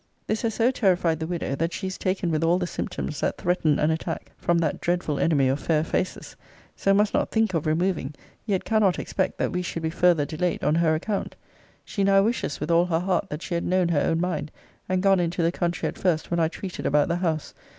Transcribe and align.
This 0.25 0.41
has 0.41 0.55
so 0.55 0.71
terrified 0.71 1.19
the 1.19 1.27
widow, 1.27 1.53
that 1.53 1.73
she 1.73 1.85
is 1.85 1.99
taken 1.99 2.31
with 2.31 2.43
all 2.43 2.57
the 2.57 2.65
symptoms 2.65 3.19
that 3.19 3.37
threaten 3.37 3.77
an 3.77 3.91
attack 3.91 4.31
from 4.35 4.57
that 4.57 4.81
dreadful 4.81 5.19
enemy 5.19 5.47
of 5.47 5.59
fair 5.59 5.83
faces. 5.83 6.35
So 6.75 6.91
must 6.91 7.13
not 7.13 7.29
think 7.29 7.53
of 7.53 7.67
removing: 7.67 8.15
yet 8.47 8.63
cannot 8.65 8.97
expect, 8.97 9.37
that 9.37 9.51
we 9.51 9.61
should 9.61 9.83
be 9.83 9.91
further 9.91 10.25
delayed 10.25 10.63
on 10.63 10.73
her 10.73 10.95
account. 10.95 11.35
She 11.85 12.03
now 12.03 12.23
wishes, 12.23 12.59
with 12.59 12.71
all 12.71 12.85
her 12.87 12.99
heart, 13.01 13.29
that 13.29 13.43
she 13.43 13.53
had 13.53 13.63
known 13.63 13.89
her 13.89 14.01
own 14.01 14.19
mind, 14.19 14.49
and 14.89 15.03
gone 15.03 15.19
into 15.19 15.43
the 15.43 15.51
country 15.51 15.87
at 15.87 15.99
first 15.99 16.31
when 16.31 16.39
I 16.39 16.47
treated 16.47 16.87
about 16.87 17.07
the 17.07 17.17
house. 17.17 17.53